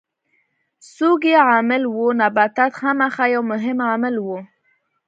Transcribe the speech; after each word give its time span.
څوک 0.95 1.21
یې 1.31 1.37
عامل 1.49 1.83
وو؟ 1.87 2.07
نباتات 2.21 2.71
خامخا 2.79 3.25
یو 3.35 3.43
مهم 3.51 3.77
عامل 3.87 4.15
و. 4.19 4.27